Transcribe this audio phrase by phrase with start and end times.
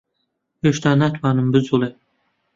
[0.63, 1.95] هێشتا ناتوانم بجووڵێم.